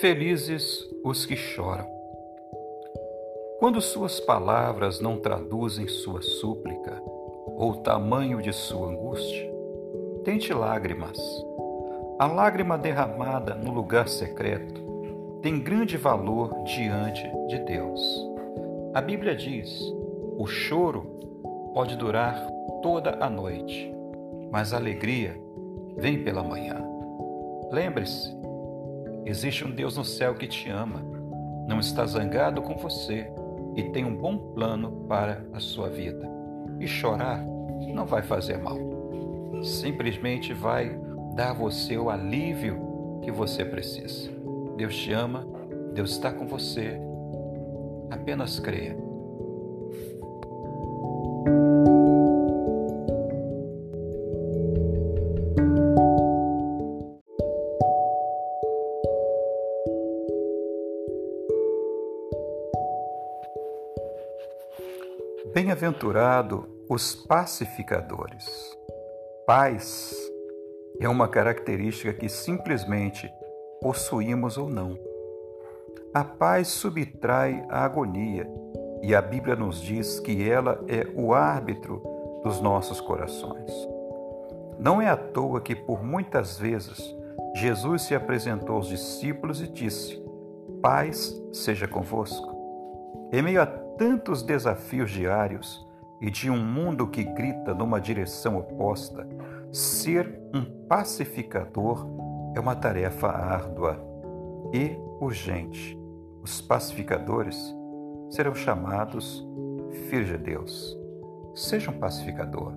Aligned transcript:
Felizes 0.00 0.86
os 1.02 1.24
que 1.24 1.34
choram. 1.34 1.86
Quando 3.58 3.80
suas 3.80 4.20
palavras 4.20 5.00
não 5.00 5.18
traduzem 5.18 5.88
sua 5.88 6.20
súplica 6.20 7.02
ou 7.46 7.70
o 7.70 7.76
tamanho 7.78 8.42
de 8.42 8.52
sua 8.52 8.88
angústia, 8.88 9.50
tente 10.22 10.52
lágrimas. 10.52 11.18
A 12.18 12.26
lágrima 12.26 12.76
derramada 12.76 13.54
no 13.54 13.72
lugar 13.72 14.06
secreto 14.06 14.82
tem 15.40 15.58
grande 15.60 15.96
valor 15.96 16.52
diante 16.64 17.22
de 17.48 17.58
Deus. 17.60 18.00
A 18.92 19.00
Bíblia 19.00 19.34
diz: 19.34 19.80
o 20.36 20.46
choro 20.46 21.06
pode 21.72 21.96
durar 21.96 22.46
toda 22.82 23.16
a 23.18 23.30
noite, 23.30 23.90
mas 24.50 24.74
a 24.74 24.76
alegria 24.76 25.40
vem 25.96 26.22
pela 26.22 26.42
manhã. 26.42 26.84
Lembre-se, 27.72 28.35
existe 29.26 29.66
um 29.66 29.70
Deus 29.70 29.96
no 29.96 30.04
céu 30.04 30.34
que 30.34 30.46
te 30.46 30.70
ama, 30.70 31.04
não 31.68 31.80
está 31.80 32.06
zangado 32.06 32.62
com 32.62 32.76
você 32.76 33.30
e 33.74 33.82
tem 33.90 34.04
um 34.04 34.16
bom 34.16 34.38
plano 34.54 35.04
para 35.06 35.44
a 35.52 35.60
sua 35.60 35.88
vida. 35.88 36.26
E 36.80 36.86
chorar 36.86 37.44
não 37.96 38.04
vai 38.04 38.22
fazer 38.22 38.58
mal, 38.58 38.78
simplesmente 39.62 40.52
vai 40.52 41.00
dar 41.34 41.50
a 41.50 41.54
você 41.54 41.96
o 41.96 42.10
alívio 42.10 43.20
que 43.22 43.32
você 43.32 43.64
precisa. 43.64 44.30
Deus 44.76 44.94
te 44.94 45.12
ama, 45.12 45.46
Deus 45.94 46.10
está 46.10 46.30
com 46.30 46.46
você. 46.46 47.00
Apenas 48.10 48.60
creia. 48.60 49.05
Bem-aventurado 65.56 66.68
os 66.86 67.14
pacificadores. 67.14 68.46
Paz 69.46 70.14
é 71.00 71.08
uma 71.08 71.28
característica 71.28 72.12
que 72.12 72.28
simplesmente 72.28 73.26
possuímos 73.80 74.58
ou 74.58 74.68
não. 74.68 74.98
A 76.12 76.22
paz 76.22 76.68
subtrai 76.68 77.64
a 77.70 77.86
agonia 77.86 78.46
e 79.02 79.14
a 79.14 79.22
Bíblia 79.22 79.56
nos 79.56 79.80
diz 79.80 80.20
que 80.20 80.46
ela 80.46 80.84
é 80.88 81.06
o 81.14 81.32
árbitro 81.32 82.02
dos 82.44 82.60
nossos 82.60 83.00
corações. 83.00 83.72
Não 84.78 85.00
é 85.00 85.08
à 85.08 85.16
toa 85.16 85.62
que 85.62 85.74
por 85.74 86.04
muitas 86.04 86.58
vezes 86.58 87.00
Jesus 87.54 88.02
se 88.02 88.14
apresentou 88.14 88.76
aos 88.76 88.88
discípulos 88.88 89.62
e 89.62 89.68
disse: 89.68 90.22
Paz 90.82 91.34
seja 91.50 91.88
convosco. 91.88 92.54
Em 93.32 93.40
meio 93.40 93.62
a 93.62 93.85
tantos 93.98 94.42
desafios 94.42 95.10
diários 95.10 95.86
e 96.20 96.30
de 96.30 96.50
um 96.50 96.64
mundo 96.64 97.06
que 97.08 97.24
grita 97.24 97.74
numa 97.74 98.00
direção 98.00 98.56
oposta, 98.56 99.26
ser 99.72 100.40
um 100.54 100.64
pacificador 100.86 102.06
é 102.54 102.60
uma 102.60 102.74
tarefa 102.74 103.28
árdua 103.28 104.02
e 104.72 104.96
urgente. 105.20 105.98
Os 106.42 106.60
pacificadores 106.60 107.56
serão 108.30 108.54
chamados 108.54 109.46
filhos 110.08 110.28
de 110.28 110.38
Deus. 110.38 110.98
Seja 111.54 111.90
um 111.90 111.98
pacificador, 111.98 112.72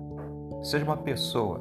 seja 0.62 0.84
uma 0.84 0.96
pessoa 0.96 1.60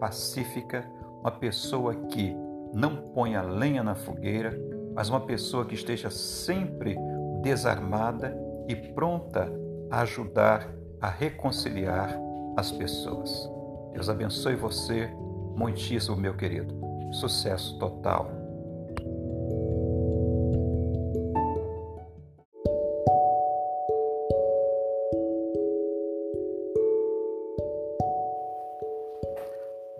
pacífica, 0.00 0.88
uma 1.20 1.30
pessoa 1.30 1.94
que 2.06 2.34
não 2.72 2.96
ponha 3.12 3.42
lenha 3.42 3.82
na 3.82 3.94
fogueira, 3.94 4.58
mas 4.94 5.08
uma 5.08 5.20
pessoa 5.20 5.64
que 5.64 5.74
esteja 5.74 6.10
sempre 6.10 6.96
desarmada 7.42 8.36
e 8.68 8.74
pronta 8.74 9.50
a 9.90 10.00
ajudar 10.00 10.68
a 11.00 11.08
reconciliar 11.08 12.18
as 12.56 12.70
pessoas. 12.70 13.50
Deus 13.92 14.08
abençoe 14.08 14.54
você 14.54 15.10
muitíssimo, 15.56 16.16
meu 16.16 16.36
querido. 16.36 16.74
Sucesso 17.12 17.78
total. 17.78 18.30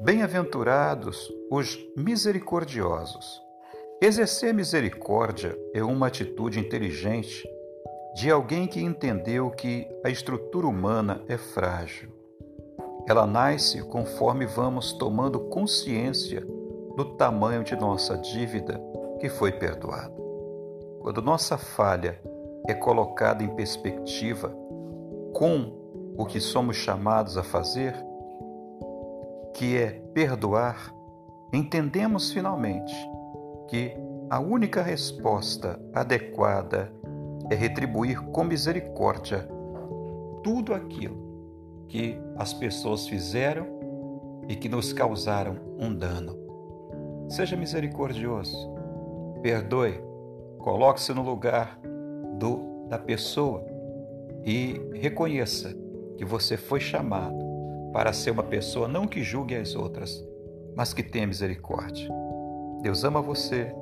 Bem-aventurados 0.00 1.32
os 1.50 1.78
misericordiosos. 1.96 3.40
Exercer 4.00 4.52
misericórdia 4.52 5.56
é 5.72 5.82
uma 5.84 6.08
atitude 6.08 6.58
inteligente 6.58 7.48
de 8.14 8.30
alguém 8.30 8.66
que 8.66 8.80
entendeu 8.82 9.50
que 9.50 9.88
a 10.04 10.10
estrutura 10.10 10.66
humana 10.66 11.22
é 11.28 11.36
frágil. 11.36 12.10
Ela 13.08 13.26
nasce 13.26 13.82
conforme 13.82 14.46
vamos 14.46 14.92
tomando 14.92 15.40
consciência 15.40 16.40
do 16.96 17.16
tamanho 17.16 17.64
de 17.64 17.74
nossa 17.74 18.16
dívida 18.18 18.80
que 19.18 19.28
foi 19.28 19.50
perdoada. 19.52 20.14
Quando 21.00 21.22
nossa 21.22 21.56
falha 21.56 22.20
é 22.68 22.74
colocada 22.74 23.42
em 23.42 23.48
perspectiva 23.56 24.54
com 25.32 26.14
o 26.16 26.26
que 26.26 26.38
somos 26.38 26.76
chamados 26.76 27.36
a 27.38 27.42
fazer, 27.42 27.94
que 29.54 29.76
é 29.76 30.02
perdoar, 30.14 30.94
entendemos 31.52 32.30
finalmente 32.30 32.94
que 33.68 33.96
a 34.30 34.38
única 34.38 34.82
resposta 34.82 35.80
adequada 35.92 36.92
é 37.52 37.54
retribuir 37.54 38.20
com 38.20 38.44
misericórdia 38.44 39.46
tudo 40.42 40.74
aquilo 40.74 41.84
que 41.86 42.18
as 42.36 42.54
pessoas 42.54 43.06
fizeram 43.06 43.66
e 44.48 44.56
que 44.56 44.68
nos 44.68 44.92
causaram 44.92 45.56
um 45.78 45.94
dano. 45.94 46.34
Seja 47.28 47.54
misericordioso, 47.54 48.56
perdoe, 49.42 50.02
coloque-se 50.58 51.12
no 51.12 51.22
lugar 51.22 51.78
do, 52.38 52.86
da 52.88 52.98
pessoa 52.98 53.64
e 54.44 54.80
reconheça 54.94 55.74
que 56.16 56.24
você 56.24 56.56
foi 56.56 56.80
chamado 56.80 57.36
para 57.92 58.12
ser 58.12 58.30
uma 58.30 58.42
pessoa 58.42 58.88
não 58.88 59.06
que 59.06 59.22
julgue 59.22 59.54
as 59.54 59.76
outras, 59.76 60.24
mas 60.74 60.94
que 60.94 61.02
tenha 61.02 61.26
misericórdia. 61.26 62.08
Deus 62.80 63.04
ama 63.04 63.20
você, 63.20 63.72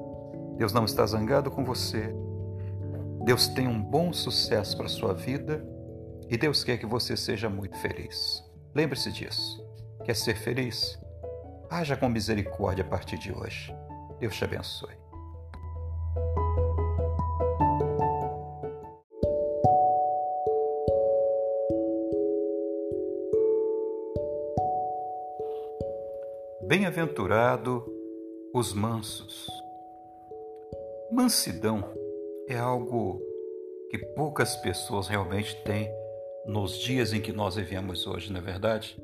Deus 0.56 0.72
não 0.72 0.84
está 0.84 1.06
zangado 1.06 1.50
com 1.50 1.64
você, 1.64 2.12
Deus 3.22 3.48
tem 3.48 3.68
um 3.68 3.82
bom 3.82 4.12
sucesso 4.12 4.76
para 4.76 4.86
a 4.86 4.88
sua 4.88 5.12
vida 5.12 5.62
e 6.28 6.38
Deus 6.38 6.64
quer 6.64 6.78
que 6.78 6.86
você 6.86 7.16
seja 7.16 7.50
muito 7.50 7.76
feliz. 7.78 8.42
Lembre-se 8.74 9.12
disso. 9.12 9.62
Quer 10.04 10.16
ser 10.16 10.36
feliz? 10.36 10.98
Haja 11.68 11.96
com 11.96 12.08
misericórdia 12.08 12.82
a 12.82 12.88
partir 12.88 13.18
de 13.18 13.30
hoje. 13.30 13.74
Deus 14.18 14.34
te 14.36 14.44
abençoe. 14.44 14.94
Bem-aventurado 26.66 27.84
os 28.54 28.72
mansos. 28.72 29.46
Mansidão 31.12 31.99
é 32.50 32.58
algo 32.58 33.22
que 33.90 33.98
poucas 33.98 34.56
pessoas 34.56 35.06
realmente 35.06 35.54
têm 35.62 35.88
nos 36.44 36.76
dias 36.76 37.12
em 37.12 37.20
que 37.20 37.32
nós 37.32 37.54
vivemos 37.54 38.08
hoje, 38.08 38.32
não 38.32 38.40
é 38.40 38.42
verdade? 38.42 39.00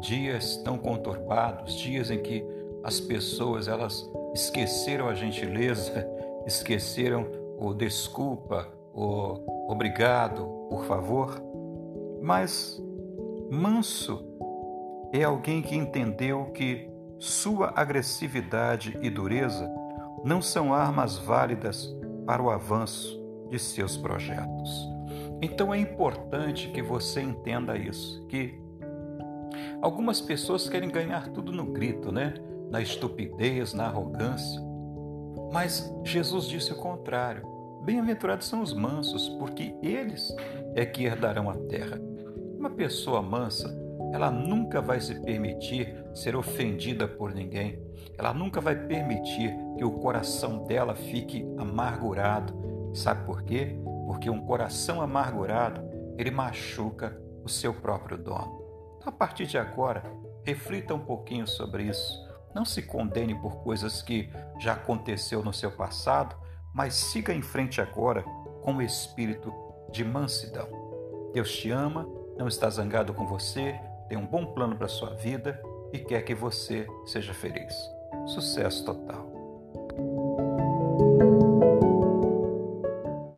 Dias 0.00 0.58
tão 0.58 0.76
conturbados, 0.76 1.78
dias 1.78 2.10
em 2.10 2.18
que 2.18 2.44
as 2.84 3.00
pessoas 3.00 3.66
elas 3.66 4.06
esqueceram 4.34 5.08
a 5.08 5.14
gentileza, 5.14 6.06
esqueceram 6.46 7.26
o 7.58 7.72
desculpa, 7.72 8.70
o 8.92 9.72
obrigado, 9.72 10.46
por 10.68 10.84
favor. 10.84 11.42
Mas 12.20 12.78
manso 13.50 14.22
é 15.14 15.24
alguém 15.24 15.62
que 15.62 15.74
entendeu 15.74 16.50
que 16.52 16.90
sua 17.18 17.72
agressividade 17.74 18.98
e 19.00 19.08
dureza 19.08 19.66
não 20.22 20.42
são 20.42 20.74
armas 20.74 21.16
válidas 21.16 21.96
para 22.26 22.42
o 22.42 22.50
avanço 22.50 23.18
de 23.48 23.58
seus 23.58 23.96
projetos. 23.96 24.88
Então 25.40 25.72
é 25.72 25.78
importante 25.78 26.68
que 26.70 26.82
você 26.82 27.20
entenda 27.20 27.76
isso, 27.76 28.24
que 28.26 28.58
algumas 29.80 30.20
pessoas 30.20 30.68
querem 30.68 30.90
ganhar 30.90 31.28
tudo 31.28 31.52
no 31.52 31.66
grito, 31.66 32.10
né? 32.10 32.34
Na 32.70 32.80
estupidez, 32.80 33.72
na 33.72 33.84
arrogância. 33.84 34.60
Mas 35.52 35.94
Jesus 36.04 36.46
disse 36.46 36.72
o 36.72 36.76
contrário. 36.76 37.46
Bem-aventurados 37.84 38.48
são 38.48 38.62
os 38.62 38.72
mansos, 38.74 39.28
porque 39.38 39.74
eles 39.80 40.34
é 40.74 40.84
que 40.84 41.04
herdarão 41.04 41.48
a 41.48 41.54
terra. 41.54 42.00
Uma 42.58 42.70
pessoa 42.70 43.22
mansa 43.22 43.85
ela 44.12 44.30
nunca 44.30 44.80
vai 44.80 45.00
se 45.00 45.14
permitir 45.20 46.04
ser 46.14 46.36
ofendida 46.36 47.06
por 47.06 47.34
ninguém. 47.34 47.80
Ela 48.18 48.32
nunca 48.32 48.60
vai 48.60 48.74
permitir 48.74 49.54
que 49.76 49.84
o 49.84 49.92
coração 49.98 50.64
dela 50.64 50.94
fique 50.94 51.46
amargurado. 51.58 52.90
Sabe 52.94 53.24
por 53.26 53.42
quê? 53.42 53.78
Porque 54.06 54.30
um 54.30 54.44
coração 54.44 55.02
amargurado, 55.02 55.82
ele 56.16 56.30
machuca 56.30 57.20
o 57.44 57.48
seu 57.48 57.74
próprio 57.74 58.16
dono. 58.16 58.64
Então, 58.96 59.08
a 59.08 59.12
partir 59.12 59.46
de 59.46 59.58
agora, 59.58 60.02
reflita 60.44 60.94
um 60.94 61.00
pouquinho 61.00 61.46
sobre 61.46 61.84
isso. 61.84 62.24
Não 62.54 62.64
se 62.64 62.82
condene 62.82 63.34
por 63.34 63.56
coisas 63.62 64.00
que 64.00 64.30
já 64.58 64.72
aconteceu 64.72 65.42
no 65.42 65.52
seu 65.52 65.70
passado, 65.70 66.34
mas 66.72 66.94
siga 66.94 67.34
em 67.34 67.42
frente 67.42 67.80
agora 67.80 68.22
com 68.62 68.76
o 68.76 68.82
espírito 68.82 69.52
de 69.92 70.04
mansidão. 70.04 70.68
Deus 71.32 71.54
te 71.54 71.70
ama, 71.70 72.08
não 72.38 72.48
está 72.48 72.70
zangado 72.70 73.12
com 73.12 73.26
você, 73.26 73.78
tem 74.08 74.16
um 74.16 74.26
bom 74.26 74.46
plano 74.46 74.76
para 74.76 74.88
sua 74.88 75.14
vida 75.14 75.60
e 75.92 75.98
quer 75.98 76.22
que 76.22 76.34
você 76.34 76.86
seja 77.06 77.34
feliz. 77.34 77.74
Sucesso 78.26 78.84
total! 78.84 79.35